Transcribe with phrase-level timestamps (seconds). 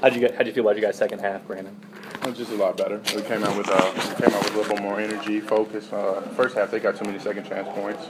[0.00, 1.76] How'd you get, how'd you feel about your guys' second half, Brannen?
[2.22, 3.02] It was just a lot better.
[3.14, 5.92] We came out with uh, came out with a little bit more energy, focus.
[5.92, 8.06] Uh, first half, they got too many second chance points.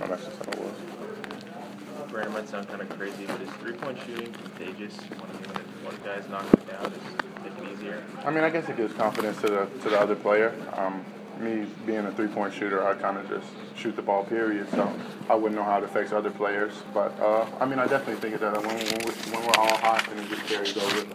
[0.00, 2.10] Oh, that's just how it was.
[2.10, 5.96] Brannen might sound kind of crazy, but is three point shooting contagious when, when one
[6.04, 6.86] guy's knocking it down?
[6.86, 8.02] Is it making easier?
[8.24, 10.54] I mean, I guess it gives confidence to the to the other player.
[10.72, 11.04] Um,
[11.40, 13.46] me being a three point shooter, I kind of just
[13.76, 14.70] shoot the ball, period.
[14.70, 14.92] So
[15.28, 16.72] I wouldn't know how it affects other players.
[16.92, 20.06] But uh, I mean, I definitely think that when, when, we're, when we're all hot,
[20.08, 21.06] then it just carries over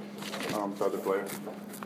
[0.57, 1.32] um, to other players.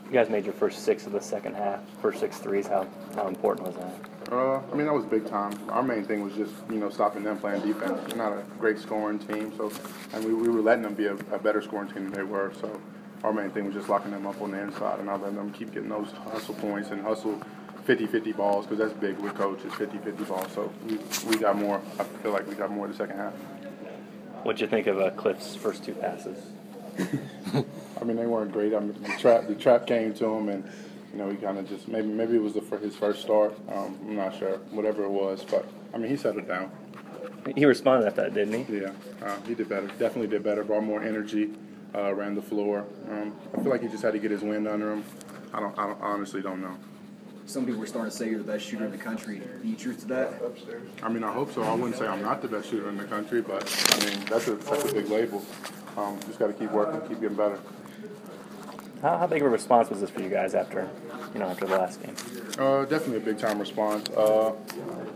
[0.06, 2.66] You guys made your first six of the second half, first six threes.
[2.66, 4.32] How, how important was that?
[4.32, 5.52] Uh, I mean, that was big time.
[5.68, 8.00] Our main thing was just, you know, stopping them playing defense.
[8.08, 9.72] We're not a great scoring team, so,
[10.12, 12.52] and we, we were letting them be a, a better scoring team than they were.
[12.60, 12.80] So,
[13.22, 15.52] our main thing was just locking them up on the inside and not letting them
[15.52, 17.40] keep getting those hustle points and hustle
[17.86, 20.52] 50-50 balls because that's big with coaches, 50-50 balls.
[20.52, 20.98] So we,
[21.28, 21.80] we got more.
[21.98, 23.32] I feel like we got more the second half.
[24.42, 26.38] What'd you think of uh, Cliff's first two passes?
[28.00, 28.74] I mean, they weren't great.
[28.74, 30.64] I mean, the trap, the trap came to him, and
[31.12, 33.54] you know, he kind of just maybe maybe it was the, his first start.
[33.68, 36.70] Um, I'm not sure, whatever it was, but I mean, he settled down.
[37.54, 38.78] He responded after that, didn't he?
[38.78, 38.92] Yeah,
[39.22, 39.86] uh, he did better.
[39.86, 40.62] Definitely did better.
[40.62, 41.50] Brought more energy,
[41.94, 42.86] uh, ran the floor.
[43.10, 45.04] Um, I feel like he just had to get his wind under him.
[45.52, 45.78] I don't.
[45.78, 46.76] I, don't, I honestly don't know.
[47.50, 49.42] Some people are starting to say you're the best shooter in the country.
[49.64, 50.34] Any truth to that?
[51.02, 51.62] I mean, I hope so.
[51.62, 54.46] I wouldn't say I'm not the best shooter in the country, but I mean, that's
[54.46, 55.44] a that's a big label.
[55.96, 57.58] Um, just got to keep working, keep getting better.
[59.02, 60.88] How, how big of a response was this for you guys after,
[61.34, 62.14] you know, after the last game?
[62.56, 64.08] Uh, definitely a big time response.
[64.10, 64.52] Uh,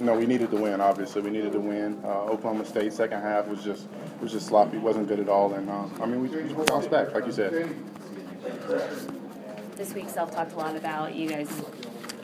[0.00, 0.80] you know, we needed to win.
[0.80, 2.00] Obviously, we needed to win.
[2.02, 3.86] Uh, Oklahoma State second half was just
[4.20, 4.78] was just sloppy.
[4.78, 5.54] wasn't good at all.
[5.54, 7.72] And uh, I mean, we, we bounced back, like you said.
[9.76, 11.48] This week, Self talked a lot about you guys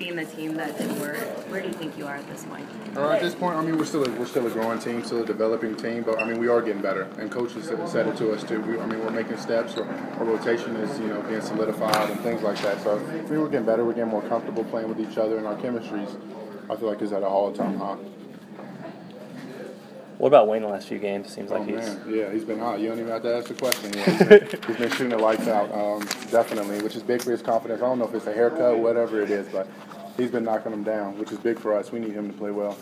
[0.00, 1.18] being the team that didn't work.
[1.50, 2.66] Where do you think you are at this point?
[2.96, 5.22] Uh, at this point, I mean, we're still a, we're still a growing team, still
[5.22, 8.16] a developing team, but I mean, we are getting better, and coaches have said it
[8.16, 8.62] to us too.
[8.62, 9.76] We, I mean, we're making steps.
[9.76, 12.82] Our, our rotation is you know being solidified and things like that.
[12.82, 13.84] So I mean, we're getting better.
[13.84, 16.18] We're getting more comfortable playing with each other, and our chemistries,
[16.70, 17.98] I feel like, is at an all-time high.
[20.20, 21.32] What about Wayne the last few games?
[21.32, 21.76] Seems like oh, he's.
[21.76, 22.04] Man.
[22.06, 22.78] Yeah, he's been hot.
[22.78, 23.90] You don't even have to ask the question.
[23.94, 26.00] Yeah, he's, been, he's been shooting the lights out, um,
[26.30, 27.80] definitely, which is big for his confidence.
[27.80, 29.66] I don't know if it's a haircut, whatever it is, but
[30.16, 31.92] he's been knocking them down, which is big for us.
[31.92, 32.76] We need him to play well.